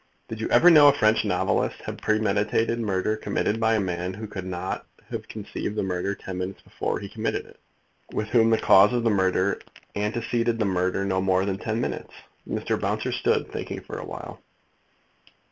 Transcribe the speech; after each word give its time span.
"Did 0.29 0.41
you 0.41 0.49
ever 0.49 0.71
know 0.71 0.87
a 0.87 0.93
French 0.93 1.23
novelist 1.23 1.75
have 1.85 1.93
a 1.93 1.97
premeditated 2.01 2.79
murder 2.79 3.15
committed 3.15 3.59
by 3.59 3.75
a 3.75 3.79
man 3.79 4.15
who 4.15 4.25
could 4.25 4.47
not 4.47 4.87
possibly 4.97 5.15
have 5.19 5.27
conceived 5.27 5.75
the 5.75 5.83
murder 5.83 6.15
ten 6.15 6.39
minutes 6.39 6.63
before 6.63 6.99
he 6.99 7.07
committed 7.07 7.45
it; 7.45 7.59
with 8.11 8.29
whom 8.29 8.49
the 8.49 8.57
cause 8.57 8.93
of 8.93 9.03
the 9.03 9.11
murder 9.11 9.59
anteceded 9.95 10.57
the 10.57 10.65
murder 10.65 11.05
no 11.05 11.21
more 11.21 11.45
than 11.45 11.59
ten 11.59 11.79
minutes?" 11.79 12.13
Mr. 12.49 12.81
Bouncer 12.81 13.11
stood 13.11 13.51
thinking 13.51 13.81
for 13.81 13.99
a 13.99 14.03
while. 14.07 14.41